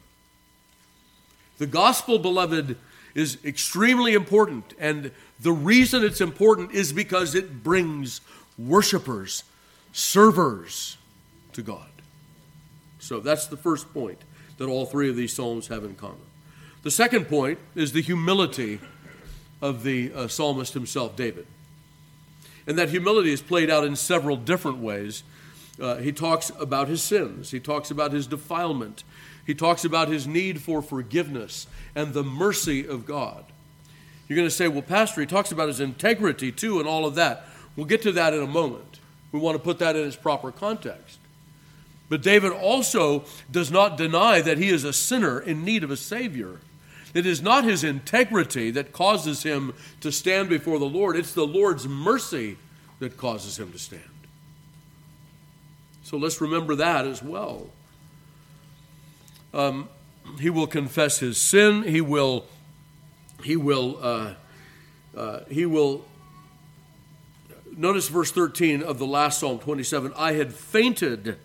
The 1.58 1.68
gospel, 1.68 2.18
beloved, 2.20 2.78
is 3.14 3.38
extremely 3.44 4.14
important. 4.14 4.74
And 4.80 5.12
the 5.40 5.52
reason 5.52 6.04
it's 6.04 6.22
important 6.22 6.72
is 6.72 6.94
because 6.94 7.36
it 7.36 7.64
brings 7.64 8.22
worshipers, 8.58 9.44
servers 9.92 10.98
to 11.54 11.62
God. 11.62 11.91
So 13.02 13.20
that's 13.20 13.48
the 13.48 13.58
first 13.58 13.92
point 13.94 14.20
that 14.58 14.68
all 14.68 14.86
three 14.86 15.10
of 15.10 15.16
these 15.16 15.34
Psalms 15.34 15.68
have 15.68 15.84
in 15.84 15.96
common. 15.96 16.22
The 16.84 16.92
second 16.92 17.26
point 17.26 17.60
is 17.76 17.92
the 17.92 18.02
humility 18.02 18.80
of 19.62 19.84
the 19.84 20.14
uh, 20.14 20.28
psalmist 20.28 20.74
himself, 20.74 21.16
David. 21.16 21.46
And 22.68 22.78
that 22.78 22.90
humility 22.90 23.34
is 23.34 23.42
played 23.42 23.70
out 23.70 23.84
in 23.84 23.96
several 23.96 24.38
different 24.38 24.78
ways. 24.78 25.24
Uh, 25.80 25.98
he 25.98 26.12
talks 26.12 26.52
about 26.60 26.88
his 26.88 27.02
sins, 27.02 27.52
he 27.52 27.60
talks 27.60 27.90
about 27.90 28.12
his 28.12 28.28
defilement, 28.28 29.04
he 29.46 29.56
talks 29.56 29.84
about 29.84 30.08
his 30.08 30.28
need 30.28 30.62
for 30.62 30.82
forgiveness 30.82 31.66
and 31.96 32.14
the 32.14 32.24
mercy 32.24 32.88
of 32.88 33.06
God. 33.06 33.46
You're 34.28 34.38
going 34.38 34.48
to 34.48 34.54
say, 34.54 34.68
well, 34.68 34.84
Pastor, 34.84 35.22
he 35.22 35.28
talks 35.28 35.52
about 35.52 35.68
his 35.68 35.80
integrity 35.80 36.52
too 36.52 36.80
and 36.80 36.88
all 36.88 37.06
of 37.06 37.16
that. 37.16 37.48
We'll 37.76 37.88
get 37.88 38.04
to 38.04 38.12
that 38.14 38.34
in 38.34 38.44
a 38.44 38.48
moment. 38.48 39.00
We 39.32 39.40
want 39.40 39.56
to 39.56 39.64
put 39.64 39.80
that 39.80 39.96
in 39.96 40.06
its 40.06 40.16
proper 40.16 40.52
context. 40.52 41.18
But 42.12 42.22
David 42.22 42.52
also 42.52 43.24
does 43.50 43.72
not 43.72 43.96
deny 43.96 44.42
that 44.42 44.58
he 44.58 44.68
is 44.68 44.84
a 44.84 44.92
sinner 44.92 45.40
in 45.40 45.64
need 45.64 45.82
of 45.82 45.92
a 45.92 45.96
Savior. 45.96 46.60
It 47.14 47.26
is 47.26 47.42
not 47.42 47.64
his 47.64 47.86
integrity 47.86 48.70
that 48.72 48.92
causes 48.92 49.44
him 49.44 49.74
to 50.02 50.12
stand 50.12 50.50
before 50.50 50.78
the 50.78 50.90
Lord, 50.90 51.16
it's 51.16 51.34
the 51.34 51.48
Lord's 51.48 51.88
mercy 51.88 52.58
that 53.00 53.16
causes 53.16 53.58
him 53.58 53.72
to 53.72 53.80
stand. 53.80 54.04
So 56.04 56.18
let's 56.18 56.42
remember 56.42 56.76
that 56.76 57.08
as 57.08 57.24
well. 57.24 57.70
Um, 59.54 59.88
he 60.38 60.50
will 60.50 60.68
confess 60.68 61.20
his 61.20 61.38
sin. 61.38 61.84
He 61.84 62.02
will, 62.02 62.44
he 63.42 63.56
will, 63.56 63.98
uh, 64.02 64.34
uh, 65.16 65.40
he 65.50 65.66
will. 65.66 66.04
Notice 67.78 68.10
verse 68.10 68.34
13 68.34 68.84
of 68.84 69.00
the 69.00 69.08
last 69.08 69.40
Psalm 69.40 69.60
27 69.60 70.12
I 70.18 70.34
had 70.34 70.54
fainted 70.54 71.38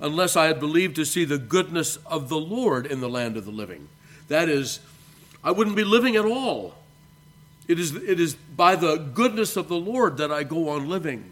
unless 0.00 0.36
I 0.36 0.46
had 0.46 0.60
believed 0.60 0.96
to 0.96 1.04
see 1.04 1.24
the 1.24 1.38
goodness 1.38 1.96
of 2.06 2.28
the 2.28 2.38
Lord 2.38 2.86
in 2.86 3.00
the 3.00 3.08
land 3.08 3.36
of 3.36 3.44
the 3.44 3.50
living. 3.50 3.88
That 4.28 4.48
is, 4.48 4.80
I 5.42 5.50
wouldn't 5.52 5.76
be 5.76 5.84
living 5.84 6.16
at 6.16 6.24
all. 6.24 6.74
It 7.68 7.80
is, 7.80 7.94
it 7.94 8.20
is 8.20 8.34
by 8.34 8.76
the 8.76 8.96
goodness 8.96 9.56
of 9.56 9.68
the 9.68 9.76
Lord 9.76 10.18
that 10.18 10.30
I 10.30 10.44
go 10.44 10.68
on 10.68 10.88
living. 10.88 11.30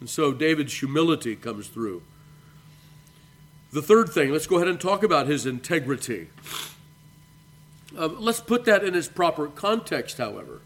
And 0.00 0.08
so 0.08 0.32
David's 0.32 0.78
humility 0.78 1.36
comes 1.36 1.68
through. 1.68 2.02
The 3.72 3.82
third 3.82 4.10
thing, 4.10 4.32
let's 4.32 4.46
go 4.46 4.56
ahead 4.56 4.68
and 4.68 4.80
talk 4.80 5.02
about 5.02 5.26
his 5.26 5.46
integrity. 5.46 6.28
Um, 7.96 8.16
let's 8.20 8.40
put 8.40 8.64
that 8.64 8.82
in 8.82 8.94
its 8.94 9.08
proper 9.08 9.46
context, 9.46 10.18
however. 10.18 10.60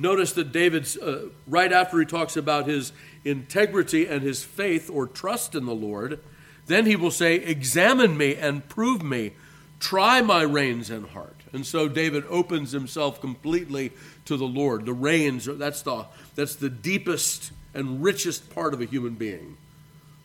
Notice 0.00 0.32
that 0.32 0.50
David's, 0.50 0.96
uh, 0.96 1.28
right 1.46 1.70
after 1.70 1.98
he 1.98 2.06
talks 2.06 2.34
about 2.34 2.66
his 2.66 2.92
integrity 3.22 4.06
and 4.06 4.22
his 4.22 4.42
faith 4.42 4.88
or 4.88 5.06
trust 5.06 5.54
in 5.54 5.66
the 5.66 5.74
Lord, 5.74 6.20
then 6.66 6.86
he 6.86 6.96
will 6.96 7.10
say, 7.10 7.34
Examine 7.34 8.16
me 8.16 8.34
and 8.34 8.66
prove 8.66 9.02
me, 9.02 9.32
try 9.78 10.22
my 10.22 10.40
reins 10.40 10.88
and 10.88 11.06
heart. 11.08 11.36
And 11.52 11.66
so 11.66 11.86
David 11.86 12.24
opens 12.30 12.72
himself 12.72 13.20
completely 13.20 13.92
to 14.24 14.38
the 14.38 14.46
Lord. 14.46 14.86
The 14.86 14.94
reins, 14.94 15.44
that's 15.44 15.82
the, 15.82 16.06
that's 16.34 16.54
the 16.54 16.70
deepest 16.70 17.52
and 17.74 18.02
richest 18.02 18.48
part 18.54 18.72
of 18.72 18.80
a 18.80 18.86
human 18.86 19.16
being 19.16 19.58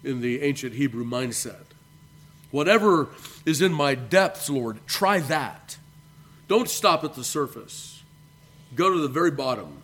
in 0.05 0.21
the 0.21 0.41
ancient 0.41 0.75
Hebrew 0.75 1.03
mindset. 1.03 1.65
Whatever 2.49 3.09
is 3.45 3.61
in 3.61 3.73
my 3.73 3.93
depths, 3.93 4.49
Lord, 4.49 4.79
try 4.87 5.19
that. 5.19 5.77
Don't 6.47 6.69
stop 6.69 7.03
at 7.03 7.15
the 7.15 7.25
surface. 7.25 7.94
Go 8.75 8.91
to 8.91 8.99
the 8.99 9.07
very 9.07 9.31
bottom, 9.31 9.81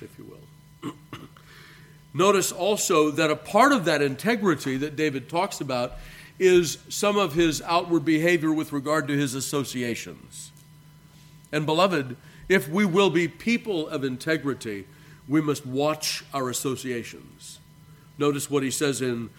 if 0.00 0.16
you 0.18 0.24
will. 0.24 0.92
Notice 2.14 2.52
also 2.52 3.10
that 3.10 3.30
a 3.30 3.36
part 3.36 3.72
of 3.72 3.86
that 3.86 4.02
integrity 4.02 4.76
that 4.76 4.96
David 4.96 5.28
talks 5.28 5.60
about 5.60 5.94
is 6.38 6.78
some 6.88 7.16
of 7.16 7.34
his 7.34 7.62
outward 7.62 8.04
behavior 8.04 8.52
with 8.52 8.72
regard 8.72 9.08
to 9.08 9.16
his 9.16 9.34
associations. 9.34 10.52
And, 11.52 11.64
beloved, 11.64 12.16
if 12.48 12.68
we 12.68 12.84
will 12.84 13.10
be 13.10 13.28
people 13.28 13.88
of 13.88 14.04
integrity, 14.04 14.86
we 15.28 15.40
must 15.40 15.64
watch 15.64 16.24
our 16.34 16.50
associations. 16.50 17.60
Notice 18.18 18.50
what 18.50 18.62
he 18.62 18.70
says 18.70 19.00
in 19.00 19.30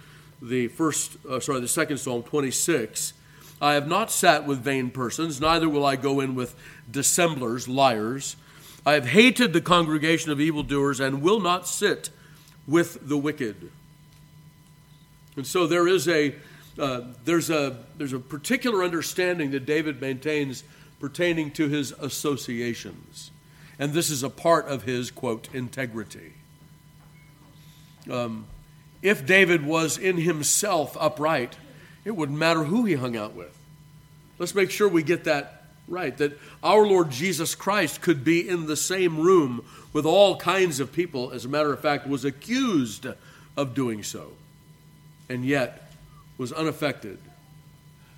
the 0.42 0.68
first, 0.70 1.18
uh, 1.30 1.40
sorry, 1.40 1.60
the 1.60 1.68
second 1.68 1.98
Psalm 1.98 2.24
26. 2.24 3.14
I 3.62 3.74
have 3.74 3.88
not 3.88 4.12
sat 4.12 4.46
with 4.46 4.60
vain 4.60 4.90
persons, 4.90 5.40
neither 5.40 5.70
will 5.70 5.86
I 5.86 5.96
go 5.96 6.20
in 6.20 6.36
with 6.36 6.56
dissemblers, 6.90 7.68
liars. 7.68 8.36
I 8.86 8.94
have 8.94 9.08
hated 9.08 9.52
the 9.54 9.62
congregation 9.62 10.32
of 10.32 10.40
evildoers 10.40 11.00
and 11.00 11.22
will 11.22 11.40
not 11.40 11.68
sit 11.68 12.12
with 12.68 13.08
the 13.08 13.18
wicked. 13.18 13.72
And 15.36 15.46
so 15.46 15.68
there 15.68 15.88
is 15.88 16.08
a 16.08 16.36
uh, 16.78 17.02
there's 17.24 17.50
a 17.50 17.78
there's 17.98 18.14
a 18.14 18.20
particular 18.20 18.84
understanding 18.84 19.52
that 19.52 19.66
David 19.66 20.02
maintains 20.02 20.64
pertaining 21.00 21.52
to 21.52 21.68
his 21.68 21.92
associations, 21.94 23.32
and 23.80 23.94
this 23.94 24.10
is 24.10 24.24
a 24.24 24.30
part 24.30 24.68
of 24.68 24.84
his 24.84 25.10
quote 25.10 25.48
integrity. 25.54 26.34
Um, 28.10 28.46
if 29.02 29.26
David 29.26 29.66
was 29.66 29.98
in 29.98 30.18
himself 30.18 30.98
upright, 31.00 31.58
it 32.04 32.12
wouldn't 32.12 32.38
matter 32.38 32.66
who 32.66 32.86
he 32.86 32.96
hung 32.96 33.16
out 33.16 33.34
with. 33.34 33.58
Let's 34.38 34.54
make 34.54 34.70
sure 34.70 34.88
we 34.88 35.04
get 35.04 35.24
that 35.24 35.65
right 35.88 36.18
that 36.18 36.38
our 36.64 36.86
Lord 36.86 37.12
Jesus 37.12 37.56
Christ 37.56 38.02
could 38.02 38.24
be 38.24 38.48
in 38.48 38.66
the 38.66 38.76
same 38.76 39.20
room 39.20 39.64
with 39.94 40.06
all 40.06 40.38
kinds 40.38 40.80
of 40.80 40.92
people, 40.92 41.32
as 41.32 41.46
a 41.46 41.50
matter 41.50 41.72
of 41.72 41.80
fact, 41.80 42.08
was 42.08 42.26
accused 42.26 43.08
of 43.56 43.74
doing 43.74 44.04
so, 44.04 44.34
and 45.30 45.46
yet 45.46 45.92
was 46.38 46.52
unaffected. 46.52 47.18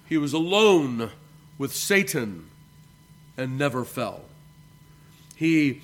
He 0.08 0.18
was 0.18 0.34
alone 0.34 1.12
with 1.58 1.76
Satan 1.76 2.48
and 3.38 3.58
never 3.58 3.84
fell. 3.84 4.22
He, 5.36 5.82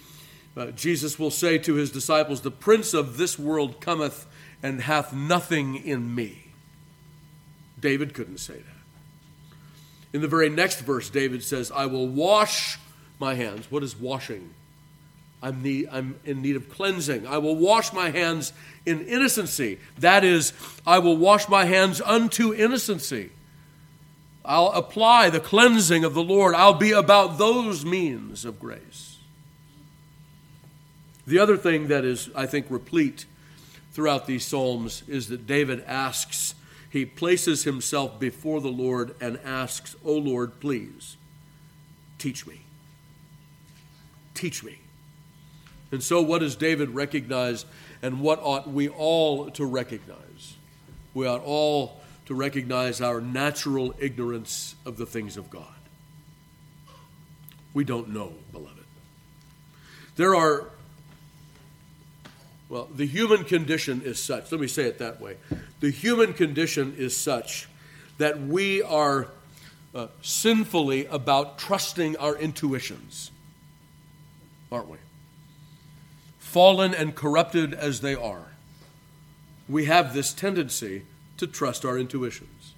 uh, 0.57 0.67
Jesus 0.67 1.19
will 1.19 1.31
say 1.31 1.57
to 1.59 1.75
his 1.75 1.91
disciples, 1.91 2.41
The 2.41 2.51
prince 2.51 2.93
of 2.93 3.17
this 3.17 3.37
world 3.37 3.79
cometh 3.79 4.25
and 4.63 4.81
hath 4.81 5.13
nothing 5.13 5.75
in 5.75 6.15
me. 6.15 6.47
David 7.79 8.13
couldn't 8.13 8.39
say 8.39 8.55
that. 8.55 8.82
In 10.13 10.21
the 10.21 10.27
very 10.27 10.49
next 10.49 10.81
verse, 10.81 11.09
David 11.09 11.43
says, 11.43 11.71
I 11.71 11.87
will 11.87 12.07
wash 12.07 12.77
my 13.19 13.33
hands. 13.33 13.69
What 13.71 13.83
is 13.83 13.99
washing? 13.99 14.53
I'm, 15.41 15.61
need, 15.61 15.89
I'm 15.91 16.19
in 16.23 16.41
need 16.41 16.55
of 16.55 16.69
cleansing. 16.69 17.27
I 17.27 17.39
will 17.39 17.55
wash 17.55 17.91
my 17.91 18.11
hands 18.11 18.53
in 18.85 19.01
innocency. 19.01 19.79
That 19.97 20.23
is, 20.23 20.53
I 20.87 20.99
will 20.99 21.17
wash 21.17 21.49
my 21.49 21.65
hands 21.65 21.99
unto 21.99 22.53
innocency. 22.53 23.31
I'll 24.45 24.71
apply 24.71 25.29
the 25.29 25.39
cleansing 25.39 26.03
of 26.03 26.13
the 26.13 26.23
Lord. 26.23 26.53
I'll 26.53 26.73
be 26.73 26.91
about 26.91 27.37
those 27.37 27.83
means 27.83 28.45
of 28.45 28.59
grace. 28.59 29.17
The 31.25 31.39
other 31.39 31.57
thing 31.57 31.87
that 31.87 32.05
is, 32.05 32.29
I 32.35 32.45
think, 32.45 32.67
replete 32.69 33.25
throughout 33.93 34.27
these 34.27 34.45
Psalms 34.45 35.03
is 35.07 35.29
that 35.29 35.47
David 35.47 35.83
asks, 35.87 36.55
he 36.93 37.07
places 37.07 37.63
himself 37.63 38.19
before 38.19 38.61
the 38.61 38.69
Lord 38.69 39.15
and 39.19 39.39
asks, 39.43 39.95
O 40.05 40.13
Lord, 40.13 40.59
please, 40.59 41.17
teach 42.19 42.45
me. 42.45 42.61
Teach 44.35 44.63
me. 44.63 44.77
And 45.91 46.03
so, 46.03 46.21
what 46.21 46.41
does 46.41 46.55
David 46.55 46.91
recognize, 46.91 47.65
and 48.03 48.21
what 48.21 48.37
ought 48.43 48.69
we 48.69 48.89
all 48.89 49.49
to 49.49 49.65
recognize? 49.65 50.55
We 51.15 51.25
ought 51.25 51.41
all 51.43 51.99
to 52.27 52.35
recognize 52.35 53.01
our 53.01 53.19
natural 53.19 53.95
ignorance 53.97 54.75
of 54.85 54.97
the 54.97 55.07
things 55.07 55.35
of 55.35 55.49
God. 55.49 55.65
We 57.73 57.85
don't 57.85 58.09
know, 58.09 58.33
beloved. 58.51 58.85
There 60.15 60.35
are 60.35 60.69
well, 62.69 62.89
the 62.93 63.05
human 63.05 63.43
condition 63.43 64.01
is 64.03 64.19
such, 64.19 64.51
let 64.51 64.59
me 64.59 64.67
say 64.67 64.83
it 64.83 64.97
that 64.99 65.21
way. 65.21 65.37
The 65.79 65.91
human 65.91 66.33
condition 66.33 66.95
is 66.97 67.15
such 67.15 67.67
that 68.17 68.41
we 68.41 68.81
are 68.81 69.27
uh, 69.93 70.07
sinfully 70.21 71.05
about 71.07 71.59
trusting 71.59 72.17
our 72.17 72.35
intuitions, 72.35 73.31
aren't 74.71 74.89
we? 74.89 74.97
Fallen 76.39 76.93
and 76.93 77.15
corrupted 77.15 77.73
as 77.73 78.01
they 78.01 78.15
are, 78.15 78.53
we 79.69 79.85
have 79.85 80.13
this 80.13 80.33
tendency 80.33 81.03
to 81.37 81.47
trust 81.47 81.85
our 81.85 81.97
intuitions, 81.97 82.73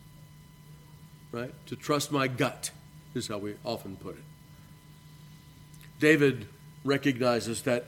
right? 1.31 1.53
To 1.67 1.75
trust 1.75 2.11
my 2.11 2.27
gut, 2.27 2.71
is 3.13 3.27
how 3.27 3.37
we 3.37 3.55
often 3.63 3.95
put 3.95 4.15
it. 4.17 4.23
David 5.99 6.47
recognizes 6.83 7.61
that 7.63 7.85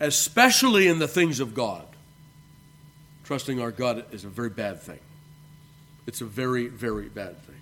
especially 0.00 0.88
in 0.88 0.98
the 0.98 1.08
things 1.08 1.38
of 1.40 1.54
God. 1.54 1.84
Trusting 3.24 3.60
our 3.60 3.70
God 3.70 4.06
is 4.10 4.24
a 4.24 4.28
very 4.28 4.50
bad 4.50 4.80
thing. 4.80 4.98
It's 6.06 6.20
a 6.20 6.24
very, 6.24 6.66
very 6.66 7.08
bad 7.08 7.40
thing. 7.44 7.60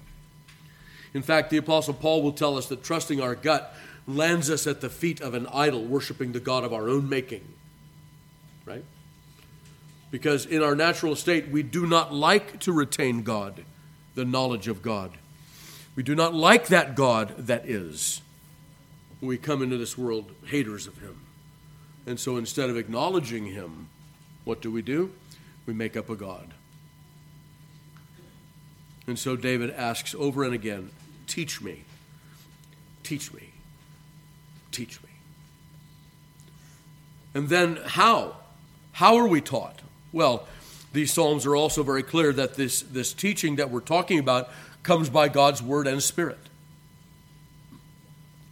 In 1.12 1.22
fact, 1.22 1.50
the 1.50 1.56
Apostle 1.56 1.94
Paul 1.94 2.22
will 2.22 2.32
tell 2.32 2.56
us 2.56 2.66
that 2.66 2.82
trusting 2.82 3.20
our 3.20 3.34
gut 3.34 3.74
lands 4.06 4.48
us 4.48 4.66
at 4.66 4.80
the 4.80 4.88
feet 4.88 5.20
of 5.20 5.34
an 5.34 5.46
idol, 5.48 5.84
worshiping 5.84 6.32
the 6.32 6.40
God 6.40 6.64
of 6.64 6.72
our 6.72 6.88
own 6.88 7.08
making. 7.08 7.46
Right? 8.64 8.84
Because 10.10 10.46
in 10.46 10.62
our 10.62 10.74
natural 10.74 11.16
state, 11.16 11.48
we 11.48 11.62
do 11.62 11.86
not 11.86 12.14
like 12.14 12.60
to 12.60 12.72
retain 12.72 13.22
God, 13.22 13.64
the 14.14 14.24
knowledge 14.24 14.68
of 14.68 14.80
God. 14.80 15.12
We 15.96 16.02
do 16.02 16.14
not 16.14 16.34
like 16.34 16.68
that 16.68 16.94
God 16.94 17.34
that 17.46 17.68
is. 17.68 18.22
We 19.20 19.36
come 19.36 19.62
into 19.62 19.76
this 19.76 19.98
world 19.98 20.30
haters 20.46 20.86
of 20.86 20.98
Him. 20.98 21.27
And 22.08 22.18
so 22.18 22.38
instead 22.38 22.70
of 22.70 22.78
acknowledging 22.78 23.44
him, 23.44 23.90
what 24.44 24.62
do 24.62 24.72
we 24.72 24.80
do? 24.80 25.12
We 25.66 25.74
make 25.74 25.94
up 25.94 26.08
a 26.08 26.16
God. 26.16 26.54
And 29.06 29.18
so 29.18 29.36
David 29.36 29.70
asks 29.72 30.14
over 30.14 30.42
and 30.42 30.54
again, 30.54 30.90
Teach 31.26 31.60
me, 31.60 31.84
teach 33.02 33.30
me, 33.34 33.50
teach 34.72 35.02
me. 35.02 35.10
And 37.34 37.50
then 37.50 37.78
how? 37.84 38.36
How 38.92 39.16
are 39.16 39.26
we 39.26 39.42
taught? 39.42 39.82
Well, 40.10 40.48
these 40.94 41.12
Psalms 41.12 41.44
are 41.44 41.54
also 41.54 41.82
very 41.82 42.02
clear 42.02 42.32
that 42.32 42.54
this, 42.54 42.80
this 42.80 43.12
teaching 43.12 43.56
that 43.56 43.70
we're 43.70 43.80
talking 43.80 44.18
about 44.18 44.48
comes 44.82 45.10
by 45.10 45.28
God's 45.28 45.62
Word 45.62 45.86
and 45.86 46.02
Spirit. 46.02 46.38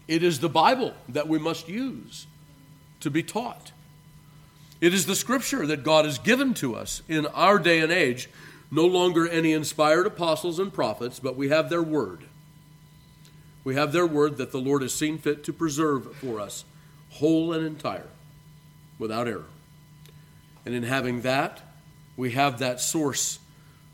It 0.07 0.23
is 0.23 0.41
the 0.41 0.51
Bible 0.51 0.93
that 1.09 1.27
we 1.27 1.39
must 1.39 1.71
use 1.71 2.27
to 3.07 3.11
be 3.11 3.23
taught. 3.23 3.71
It 4.81 4.93
is 4.93 5.07
the 5.07 5.15
Scripture 5.15 5.65
that 5.69 5.85
God 5.85 6.05
has 6.07 6.19
given 6.19 6.55
to 6.55 6.75
us 6.75 7.03
in 7.09 7.25
our 7.27 7.57
day 7.57 7.79
and 7.79 7.93
age. 7.93 8.29
No 8.69 8.85
longer 8.85 9.29
any 9.29 9.53
inspired 9.53 10.09
apostles 10.09 10.59
and 10.59 10.75
prophets, 10.75 11.21
but 11.21 11.37
we 11.37 11.51
have 11.51 11.71
their 11.71 11.85
Word. 11.85 12.25
We 13.63 13.77
have 13.77 13.93
their 13.93 14.07
Word 14.07 14.39
that 14.39 14.51
the 14.51 14.59
Lord 14.59 14.83
has 14.83 14.93
seen 14.93 15.19
fit 15.19 15.45
to 15.45 15.53
preserve 15.53 16.17
for 16.17 16.41
us, 16.41 16.65
whole 17.11 17.53
and 17.53 17.65
entire, 17.65 18.09
without 18.99 19.29
error. 19.29 19.47
And 20.65 20.75
in 20.75 20.83
having 20.83 21.21
that, 21.21 21.63
we 22.17 22.33
have 22.33 22.59
that 22.59 22.81
source 22.81 23.39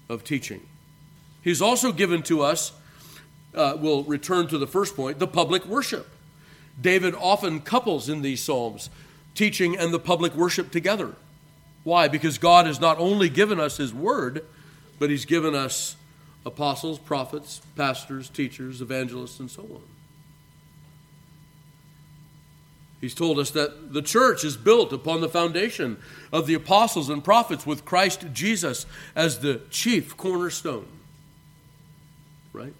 of 0.09 0.25
teaching. 0.25 0.63
He's 1.43 1.61
also 1.61 1.93
given 1.93 2.23
to 2.23 2.41
us, 2.41 2.73
uh, 3.55 3.77
we'll 3.79 4.05
return 4.05 4.47
to 4.49 4.57
the 4.57 4.67
first 4.67 4.97
point, 4.97 5.19
the 5.19 5.27
public 5.27 5.67
worship. 5.67 6.09
David 6.81 7.15
often 7.15 7.61
couples 7.61 8.09
in 8.09 8.23
these 8.23 8.43
Psalms 8.43 8.91
teaching 9.35 9.77
and 9.77 9.93
the 9.93 9.99
public 9.99 10.35
worship 10.35 10.71
together. 10.71 11.15
Why? 11.85 12.09
Because 12.09 12.39
God 12.39 12.67
has 12.67 12.81
not 12.81 12.99
only 12.99 13.29
given 13.29 13.59
us 13.59 13.77
His 13.77 13.93
Word, 13.93 14.45
but 14.99 15.11
He's 15.11 15.25
given 15.25 15.55
us 15.55 15.97
apostles, 16.45 16.99
prophets, 16.99 17.61
pastors, 17.77 18.29
teachers, 18.29 18.81
evangelists, 18.81 19.41
and 19.41 19.51
so 19.51 19.63
on. 19.63 19.83
He's 23.01 23.15
told 23.15 23.41
us 23.41 23.51
that 23.51 23.93
the 23.93 24.01
church 24.01 24.45
is 24.45 24.57
built 24.57 24.93
upon 24.93 25.21
the 25.21 25.29
foundation 25.29 25.99
of 26.33 26.47
the 26.47 26.55
apostles 26.55 27.11
and 27.11 27.23
prophets 27.23 27.67
with 27.67 27.85
Christ 27.85 28.27
Jesus 28.33 28.87
as 29.17 29.41
the 29.41 29.61
chief 29.71 30.17
cornerstone. 30.17 30.87
Right? 32.53 32.75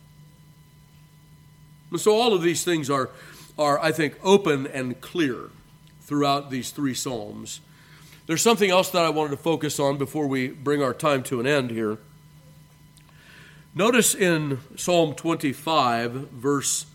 And 1.91 2.01
so 2.01 2.17
all 2.17 2.35
of 2.35 2.43
these 2.43 2.63
things 2.63 2.89
are, 2.89 3.11
are, 3.59 3.79
I 3.79 3.93
think, 3.93 4.19
open 4.23 4.67
and 4.67 5.01
clear 5.01 5.51
throughout 6.01 6.51
these 6.51 6.71
three 6.71 6.95
Psalms. 6.95 7.61
There's 8.27 8.43
something 8.43 8.71
else 8.71 8.91
that 8.91 9.05
I 9.05 9.11
wanted 9.11 9.31
to 9.31 9.37
focus 9.37 9.79
on 9.81 9.99
before 9.99 10.27
we 10.27 10.49
bring 10.49 10.83
our 10.83 10.95
time 10.95 11.23
to 11.25 11.41
an 11.41 11.47
end 11.47 11.71
here. 11.71 11.99
Notice 13.75 14.15
in 14.15 14.61
Psalm 14.77 15.15
25, 15.15 16.13
verse 16.13 16.87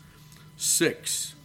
6. 0.57 1.35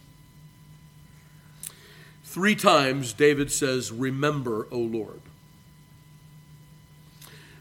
Three 2.23 2.55
times 2.55 3.13
David 3.13 3.51
says, 3.51 3.91
Remember, 3.91 4.67
O 4.71 4.77
Lord. 4.77 5.21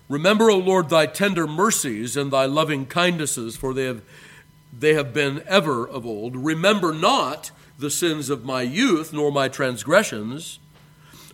Remember, 0.09 0.51
O 0.51 0.59
Lord, 0.59 0.91
thy 0.91 1.07
tender 1.07 1.47
mercies 1.47 2.17
and 2.17 2.31
thy 2.31 2.45
loving 2.45 2.85
kindnesses, 2.87 3.57
for 3.57 3.73
they 3.73 3.85
have, 3.85 4.03
they 4.73 4.95
have 4.95 5.13
been 5.13 5.43
ever 5.47 5.87
of 5.87 6.07
old. 6.07 6.37
Remember 6.37 6.93
not 6.93 7.51
the 7.79 7.91
sins 7.91 8.31
of 8.31 8.45
my 8.45 8.63
youth, 8.63 9.13
nor 9.13 9.31
my 9.31 9.49
transgressions. 9.49 10.59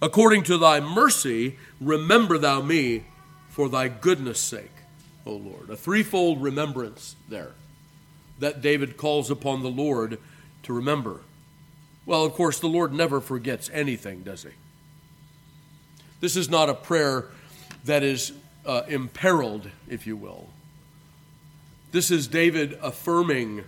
According 0.03 0.45
to 0.45 0.59
thy 0.59 0.81
mercy, 0.81 1.59
remember 1.81 2.39
thou 2.39 2.61
me 2.61 3.05
for 3.49 3.69
thy 3.69 3.89
goodness' 3.89 4.41
sake, 4.41 4.71
O 5.27 5.33
Lord. 5.33 5.71
A 5.71 5.77
threefold 5.77 6.43
remembrance 6.43 7.17
there 7.29 7.53
that 8.39 8.61
David 8.61 8.97
calls 8.97 9.31
upon 9.31 9.63
the 9.63 9.71
Lord 9.71 10.19
to 10.63 10.73
remember. 10.73 11.21
Well, 12.07 12.25
of 12.25 12.33
course, 12.35 12.61
the 12.61 12.69
Lord 12.69 12.93
never 12.93 13.21
forgets 13.21 13.69
anything, 13.73 14.23
does 14.23 14.45
he? 14.45 14.51
This 16.21 16.37
is 16.37 16.49
not 16.49 16.69
a 16.69 16.75
prayer 16.75 17.27
that 17.85 18.03
is 18.03 18.33
uh, 18.65 18.83
imperiled, 18.89 19.69
if 19.89 20.07
you 20.07 20.17
will. 20.17 20.49
This 21.91 22.11
is 22.11 22.29
David 22.29 22.79
affirming 22.83 23.65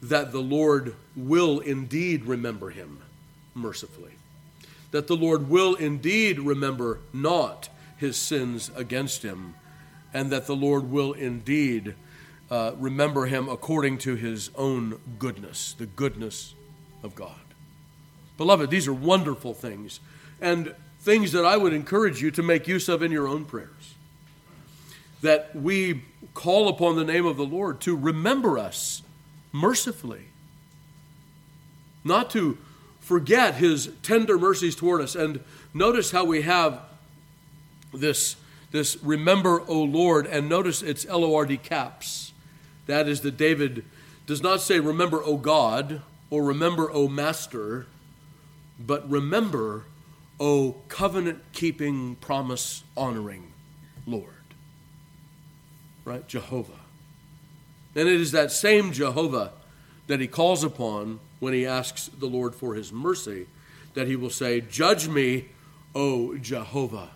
that 0.00 0.30
the 0.30 0.40
Lord 0.40 0.94
will 1.16 1.58
indeed 1.58 2.24
remember 2.24 2.70
him 2.70 3.00
mercifully, 3.52 4.12
that 4.92 5.08
the 5.08 5.16
Lord 5.16 5.48
will 5.48 5.74
indeed 5.74 6.38
remember 6.38 7.00
not 7.12 7.68
his 7.96 8.16
sins 8.16 8.70
against 8.76 9.22
him, 9.24 9.54
and 10.14 10.30
that 10.30 10.46
the 10.46 10.54
Lord 10.54 10.88
will 10.88 11.12
indeed 11.14 11.94
uh, 12.48 12.72
remember 12.78 13.26
him 13.26 13.48
according 13.48 13.98
to 13.98 14.14
his 14.14 14.50
own 14.54 15.00
goodness, 15.18 15.74
the 15.76 15.86
goodness 15.86 16.54
of 17.02 17.16
God. 17.16 17.34
Beloved, 18.36 18.70
these 18.70 18.86
are 18.86 18.94
wonderful 18.94 19.52
things 19.52 19.98
and 20.40 20.74
things 21.00 21.32
that 21.32 21.44
I 21.44 21.56
would 21.56 21.72
encourage 21.72 22.22
you 22.22 22.30
to 22.30 22.42
make 22.42 22.68
use 22.68 22.88
of 22.88 23.02
in 23.02 23.10
your 23.10 23.26
own 23.26 23.44
prayers. 23.44 23.94
That 25.22 25.56
we 25.56 26.04
call 26.38 26.68
upon 26.68 26.94
the 26.94 27.04
name 27.04 27.26
of 27.26 27.36
the 27.36 27.44
Lord 27.44 27.80
to 27.80 27.96
remember 27.96 28.60
us 28.60 29.02
mercifully, 29.50 30.26
not 32.04 32.30
to 32.30 32.56
forget 33.00 33.56
his 33.56 33.90
tender 34.04 34.38
mercies 34.38 34.76
toward 34.76 35.00
us. 35.00 35.16
And 35.16 35.40
notice 35.74 36.12
how 36.12 36.24
we 36.24 36.42
have 36.42 36.80
this, 37.92 38.36
this 38.70 38.96
remember, 39.02 39.62
O 39.66 39.82
Lord, 39.82 40.28
and 40.28 40.48
notice 40.48 40.80
it's 40.80 41.04
L 41.06 41.24
O 41.24 41.34
R 41.34 41.44
D 41.44 41.56
caps. 41.56 42.32
That 42.86 43.08
is 43.08 43.22
that 43.22 43.36
David 43.36 43.84
does 44.24 44.40
not 44.40 44.60
say 44.60 44.78
remember, 44.78 45.20
O 45.24 45.38
God, 45.38 46.02
or 46.30 46.44
remember, 46.44 46.88
O 46.92 47.08
Master 47.08 47.86
but 48.78 49.10
remember, 49.10 49.86
O 50.38 50.76
covenant 50.86 51.40
keeping, 51.52 52.14
promise 52.14 52.84
honoring 52.96 53.52
Lord. 54.06 54.37
Right? 56.08 56.26
Jehovah. 56.26 56.72
And 57.94 58.08
it 58.08 58.18
is 58.18 58.32
that 58.32 58.50
same 58.50 58.92
Jehovah 58.92 59.52
that 60.06 60.20
he 60.20 60.26
calls 60.26 60.64
upon 60.64 61.20
when 61.38 61.52
he 61.52 61.66
asks 61.66 62.08
the 62.08 62.26
Lord 62.26 62.54
for 62.54 62.74
his 62.74 62.90
mercy, 62.90 63.46
that 63.92 64.06
he 64.06 64.16
will 64.16 64.30
say, 64.30 64.62
Judge 64.62 65.06
me, 65.06 65.48
O 65.94 66.38
Jehovah, 66.38 67.10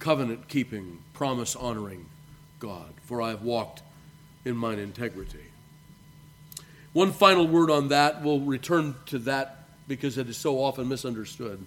covenant 0.00 0.48
keeping, 0.48 0.98
promise 1.12 1.54
honoring 1.54 2.06
God, 2.58 2.92
for 3.04 3.22
I 3.22 3.28
have 3.28 3.42
walked 3.42 3.82
in 4.44 4.56
mine 4.56 4.80
integrity. 4.80 5.44
One 6.92 7.12
final 7.12 7.46
word 7.46 7.70
on 7.70 7.86
that. 7.88 8.24
We'll 8.24 8.40
return 8.40 8.96
to 9.06 9.20
that 9.20 9.68
because 9.86 10.18
it 10.18 10.28
is 10.28 10.36
so 10.36 10.56
often 10.56 10.88
misunderstood. 10.88 11.64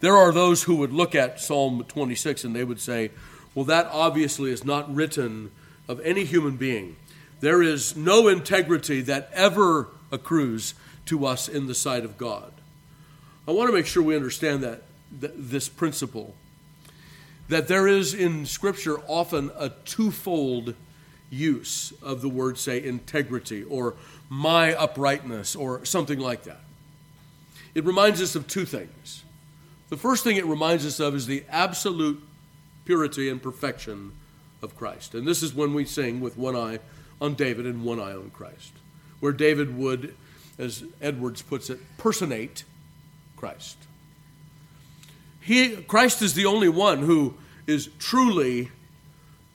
There 0.00 0.14
are 0.14 0.30
those 0.30 0.64
who 0.64 0.76
would 0.76 0.92
look 0.92 1.14
at 1.14 1.40
Psalm 1.40 1.84
26 1.88 2.44
and 2.44 2.54
they 2.54 2.64
would 2.64 2.80
say, 2.80 3.12
well, 3.56 3.64
that 3.64 3.88
obviously 3.90 4.52
is 4.52 4.64
not 4.64 4.94
written 4.94 5.50
of 5.88 5.98
any 6.04 6.24
human 6.24 6.56
being. 6.56 6.94
There 7.40 7.60
is 7.60 7.96
no 7.96 8.28
integrity 8.28 9.00
that 9.00 9.28
ever 9.32 9.88
accrues 10.12 10.74
to 11.06 11.26
us 11.26 11.48
in 11.48 11.66
the 11.66 11.74
sight 11.74 12.04
of 12.04 12.16
God. 12.16 12.52
I 13.48 13.50
want 13.50 13.68
to 13.68 13.74
make 13.74 13.86
sure 13.86 14.04
we 14.04 14.14
understand 14.14 14.62
that, 14.62 14.82
this 15.10 15.68
principle 15.68 16.34
that 17.48 17.68
there 17.68 17.88
is 17.88 18.12
in 18.12 18.44
Scripture 18.44 18.98
often 19.06 19.50
a 19.56 19.70
twofold 19.70 20.74
use 21.30 21.92
of 22.02 22.20
the 22.20 22.28
word, 22.28 22.58
say, 22.58 22.82
integrity 22.82 23.62
or 23.62 23.94
my 24.28 24.74
uprightness 24.74 25.56
or 25.56 25.84
something 25.84 26.18
like 26.18 26.42
that 26.42 26.60
it 27.76 27.84
reminds 27.84 28.22
us 28.22 28.34
of 28.34 28.46
two 28.46 28.64
things. 28.64 29.22
The 29.90 29.98
first 29.98 30.24
thing 30.24 30.38
it 30.38 30.46
reminds 30.46 30.86
us 30.86 30.98
of 30.98 31.14
is 31.14 31.26
the 31.26 31.44
absolute 31.50 32.22
purity 32.86 33.28
and 33.28 33.42
perfection 33.42 34.12
of 34.62 34.76
Christ. 34.76 35.14
And 35.14 35.26
this 35.26 35.42
is 35.42 35.54
when 35.54 35.74
we 35.74 35.84
sing 35.84 36.20
with 36.20 36.38
one 36.38 36.56
eye 36.56 36.78
on 37.20 37.34
David 37.34 37.66
and 37.66 37.84
one 37.84 38.00
eye 38.00 38.12
on 38.12 38.30
Christ, 38.30 38.72
where 39.20 39.32
David 39.32 39.76
would, 39.76 40.14
as 40.58 40.84
Edwards 41.02 41.42
puts 41.42 41.68
it, 41.68 41.78
personate 41.98 42.64
Christ. 43.36 43.76
He, 45.40 45.76
Christ 45.76 46.22
is 46.22 46.34
the 46.34 46.46
only 46.46 46.68
one 46.68 47.02
who 47.02 47.34
is 47.66 47.90
truly 47.98 48.70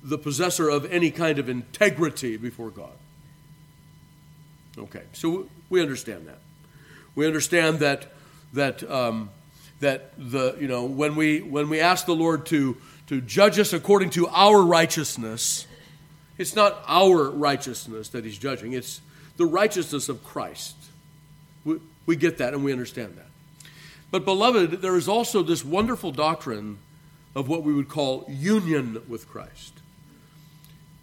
the 0.04 0.18
possessor 0.18 0.70
of 0.70 0.92
any 0.92 1.12
kind 1.12 1.40
of 1.40 1.50
integrity 1.50 2.38
before 2.38 2.70
God. 2.70 2.94
Okay, 4.78 5.04
so 5.14 5.48
we 5.70 5.82
understand 5.82 6.28
that. 6.28 6.40
We 7.16 7.28
understand 7.28 7.80
that 7.80 8.08
that 8.54 8.90
um, 8.90 9.30
that 9.82 10.14
the 10.18 10.56
you 10.60 10.68
know 10.68 10.86
when 10.86 11.16
we 11.16 11.42
when 11.42 11.70
we 11.70 11.82
ask 11.82 12.06
the 12.06 12.16
Lord 12.16 12.46
to 12.48 12.78
to 13.12 13.20
judge 13.20 13.60
us 13.60 13.74
according 13.74 14.10
to 14.10 14.26
our 14.30 14.62
righteousness, 14.62 15.68
it's 16.38 16.56
not 16.56 16.82
our 16.88 17.30
righteousness 17.30 18.08
that 18.08 18.24
He's 18.24 18.38
judging; 18.38 18.72
it's 18.72 19.02
the 19.36 19.46
righteousness 19.46 20.08
of 20.08 20.24
Christ. 20.24 20.78
We, 21.66 21.82
we 22.06 22.16
get 22.16 22.38
that 22.38 22.54
and 22.54 22.64
we 22.64 22.72
understand 22.72 23.18
that. 23.18 23.28
But 24.12 24.24
beloved, 24.24 24.82
there 24.82 24.96
is 24.96 25.10
also 25.10 25.44
this 25.44 25.66
wonderful 25.66 26.14
doctrine 26.14 26.78
of 27.36 27.50
what 27.50 27.64
we 27.64 27.74
would 27.74 27.90
call 27.90 28.24
union 28.30 29.02
with 29.10 29.28
Christ. 29.28 29.74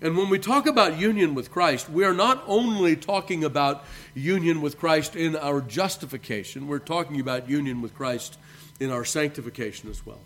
And 0.00 0.16
when 0.16 0.30
we 0.30 0.38
talk 0.38 0.66
about 0.66 0.98
union 0.98 1.34
with 1.34 1.50
Christ, 1.50 1.90
we 1.90 2.04
are 2.04 2.14
not 2.14 2.42
only 2.46 2.96
talking 2.96 3.44
about 3.44 3.84
union 4.14 4.62
with 4.62 4.78
Christ 4.78 5.14
in 5.14 5.36
our 5.36 5.60
justification, 5.60 6.68
we're 6.68 6.78
talking 6.78 7.20
about 7.20 7.50
union 7.50 7.82
with 7.82 7.94
Christ 7.94 8.38
in 8.80 8.90
our 8.90 9.04
sanctification 9.04 9.90
as 9.90 10.06
well. 10.06 10.20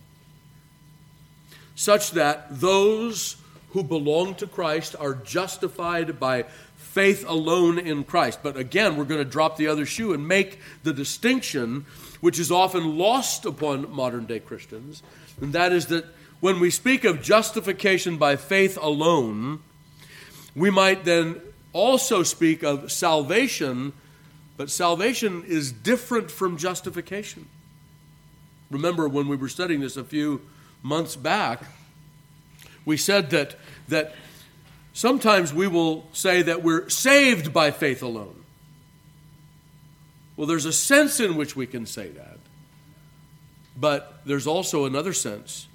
Such 1.83 2.13
that 2.13 2.61
those 2.61 3.35
who 3.71 3.83
belong 3.83 4.37
to 4.37 4.47
Christ 4.47 4.95
are 5.01 5.15
justified 5.15 6.21
by 6.21 6.45
faith 6.77 7.25
alone 7.27 7.77
in 7.77 8.05
Christ. 8.05 8.39
But 8.41 8.57
again, 8.57 8.97
we're 8.97 9.03
going 9.03 9.19
to 9.19 9.29
drop 9.29 9.57
the 9.57 9.67
other 9.67 9.85
shoe 9.85 10.13
and 10.13 10.29
make 10.29 10.61
the 10.85 10.93
distinction, 10.93 11.85
which 12.21 12.39
is 12.39 12.53
often 12.53 12.99
lost 12.99 13.45
upon 13.45 13.93
modern 13.93 14.27
day 14.27 14.39
Christians, 14.39 15.03
and 15.41 15.53
that 15.55 15.73
is 15.73 15.87
that 15.87 16.05
when 16.39 16.61
we 16.61 16.71
speak 16.71 17.03
of 17.03 17.21
justification 17.21 18.17
by 18.17 18.37
faith 18.37 18.79
alone, 18.81 19.59
we 20.55 20.71
might 20.71 21.05
then 21.05 21.41
also 21.73 22.23
speak 22.23 22.63
of 22.63 22.93
salvation, 22.93 23.93
but 24.57 24.71
salvation 24.71 25.43
is 25.49 25.73
different 25.73 26.31
from 26.31 26.59
justification. 26.59 27.49
Remember 28.71 29.09
when 29.09 29.27
we 29.27 29.35
were 29.35 29.49
studying 29.49 29.81
this 29.81 29.97
a 29.97 30.05
few 30.05 30.43
months 30.83 31.17
back, 31.17 31.63
we 32.85 32.97
said 32.97 33.31
that, 33.31 33.57
that 33.89 34.15
sometimes 34.93 35.55
we 35.55 35.69
will 35.69 36.07
say 36.13 36.43
that 36.43 36.63
we're 36.63 36.89
saved 36.89 37.53
by 37.53 37.71
faith 37.71 38.03
alone. 38.03 38.45
Well, 40.37 40.47
there's 40.47 40.67
a 40.67 40.73
sense 40.73 41.21
in 41.21 41.37
which 41.37 41.55
we 41.55 41.67
can 41.67 41.87
say 41.87 42.09
that, 42.09 42.39
but 43.77 44.21
there's 44.25 44.47
also 44.47 44.85
another 44.85 45.13
sense 45.13 45.69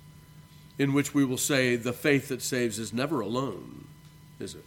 in 0.78 0.94
which 0.94 1.14
we 1.14 1.26
will 1.26 1.38
say 1.38 1.76
the 1.76 1.94
faith 1.94 2.28
that 2.30 2.42
saves 2.42 2.78
is 2.78 2.94
never 2.94 3.22
alone, 3.22 3.88
is 4.40 4.56
it? 4.56 4.66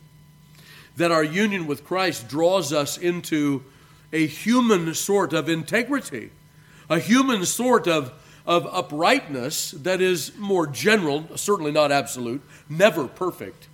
That 0.97 1.13
our 1.13 1.23
union 1.25 1.67
with 1.67 1.85
Christ 1.85 2.29
draws 2.29 2.73
us 2.73 2.99
into 2.99 3.63
a 4.13 4.27
human 4.27 4.95
sort 4.95 5.33
of 5.33 5.49
integrity, 5.49 6.31
a 6.89 6.99
human 6.99 7.45
sort 7.45 7.87
of 7.87 8.13
of 8.47 8.67
uprightness 8.67 9.73
that 9.73 10.01
is 10.01 10.37
more 10.37 10.67
general, 10.67 11.37
certainly 11.37 11.73
not 11.73 11.93
absolute, 11.93 12.43
never 12.69 13.07
perfect, 13.07 13.69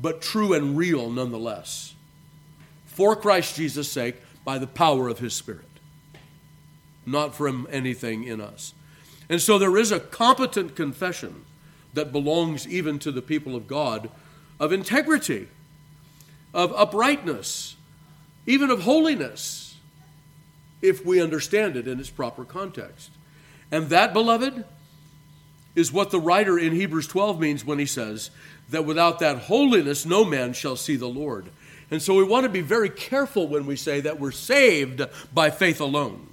but 0.00 0.20
true 0.20 0.52
and 0.54 0.76
real 0.76 1.10
nonetheless. 1.10 1.94
For 2.86 3.14
Christ 3.16 3.56
Jesus' 3.56 3.90
sake, 3.90 4.16
by 4.44 4.58
the 4.58 4.66
power 4.66 5.08
of 5.08 5.18
his 5.18 5.34
Spirit, 5.34 5.64
not 7.04 7.34
from 7.34 7.66
anything 7.70 8.24
in 8.24 8.40
us. 8.40 8.74
And 9.28 9.42
so 9.42 9.58
there 9.58 9.76
is 9.76 9.90
a 9.92 10.00
competent 10.00 10.76
confession 10.76 11.44
that 11.94 12.12
belongs 12.12 12.68
even 12.68 12.98
to 13.00 13.10
the 13.10 13.22
people 13.22 13.56
of 13.56 13.66
God 13.66 14.08
of 14.58 14.72
integrity, 14.72 15.48
of 16.54 16.72
uprightness, 16.74 17.76
even 18.46 18.70
of 18.70 18.82
holiness, 18.82 19.76
if 20.80 21.04
we 21.04 21.20
understand 21.20 21.76
it 21.76 21.88
in 21.88 21.98
its 21.98 22.10
proper 22.10 22.44
context. 22.44 23.10
And 23.70 23.88
that, 23.90 24.12
beloved, 24.12 24.64
is 25.74 25.92
what 25.92 26.10
the 26.10 26.20
writer 26.20 26.58
in 26.58 26.72
Hebrews 26.72 27.06
12 27.06 27.40
means 27.40 27.64
when 27.64 27.78
he 27.78 27.86
says 27.86 28.30
that 28.70 28.84
without 28.84 29.18
that 29.20 29.38
holiness, 29.38 30.06
no 30.06 30.24
man 30.24 30.52
shall 30.52 30.76
see 30.76 30.96
the 30.96 31.08
Lord. 31.08 31.50
And 31.90 32.02
so 32.02 32.14
we 32.14 32.24
want 32.24 32.44
to 32.44 32.50
be 32.50 32.62
very 32.62 32.90
careful 32.90 33.46
when 33.46 33.66
we 33.66 33.76
say 33.76 34.00
that 34.00 34.18
we're 34.18 34.32
saved 34.32 35.02
by 35.32 35.50
faith 35.50 35.80
alone. 35.80 36.28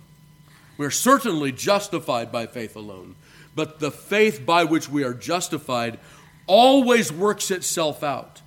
We're 0.78 0.90
certainly 0.90 1.52
justified 1.52 2.32
by 2.32 2.48
faith 2.48 2.76
alone. 2.76 3.16
But 3.56 3.80
the 3.80 3.92
faith 3.92 4.46
by 4.46 4.64
which 4.64 4.90
we 4.90 5.04
are 5.04 5.14
justified 5.14 6.00
always 6.48 7.12
works 7.12 7.52
itself 7.52 8.04
out 8.04 8.42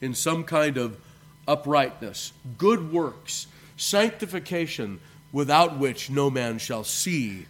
in 0.00 0.14
some 0.14 0.44
kind 0.44 0.76
of 0.76 0.96
uprightness, 1.48 2.32
good 2.56 2.92
works, 2.92 3.48
sanctification, 3.76 5.00
without 5.32 5.78
which 5.78 6.10
no 6.10 6.30
man 6.30 6.58
shall 6.58 6.84
see 6.84 7.46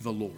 the 0.00 0.12
Lord. 0.12 0.34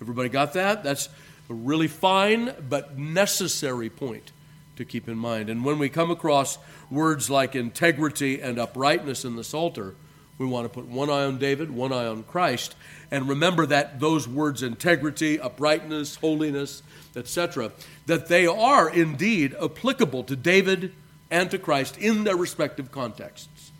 Everybody 0.00 0.28
got 0.28 0.52
that? 0.54 0.84
That's 0.84 1.08
a 1.50 1.54
really 1.54 1.88
fine 1.88 2.54
but 2.68 2.96
necessary 2.98 3.90
point 3.90 4.32
to 4.76 4.84
keep 4.84 5.08
in 5.08 5.16
mind. 5.16 5.50
And 5.50 5.64
when 5.64 5.78
we 5.78 5.88
come 5.88 6.10
across 6.10 6.58
words 6.90 7.28
like 7.28 7.56
integrity 7.56 8.40
and 8.40 8.58
uprightness 8.58 9.24
in 9.24 9.36
the 9.36 9.44
Psalter, 9.44 9.94
we 10.38 10.46
want 10.46 10.66
to 10.66 10.68
put 10.68 10.86
one 10.86 11.10
eye 11.10 11.24
on 11.24 11.38
David, 11.38 11.70
one 11.70 11.92
eye 11.92 12.06
on 12.06 12.22
Christ, 12.22 12.76
and 13.10 13.28
remember 13.28 13.66
that 13.66 13.98
those 13.98 14.28
words 14.28 14.62
integrity, 14.62 15.40
uprightness, 15.40 16.14
holiness, 16.16 16.82
etc., 17.16 17.72
that 18.06 18.28
they 18.28 18.46
are 18.46 18.88
indeed 18.88 19.56
applicable 19.60 20.22
to 20.24 20.36
David 20.36 20.92
and 21.30 21.50
to 21.50 21.58
Christ 21.58 21.98
in 21.98 22.22
their 22.22 22.36
respective 22.36 22.92
contexts. 22.92 23.72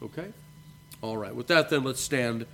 Okay? 0.00 0.28
All 1.00 1.16
right. 1.16 1.34
With 1.34 1.48
that, 1.48 1.70
then, 1.70 1.82
let's 1.82 2.00
stand 2.00 2.46